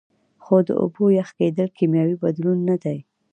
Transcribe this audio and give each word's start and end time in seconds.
خو 0.43 0.55
د 0.67 0.69
اوبو 0.83 1.05
یخ 1.19 1.29
کیدل 1.37 1.69
کیمیاوي 1.77 2.15
بدلون 2.23 2.57
نه 2.69 2.75
دی 2.83 2.97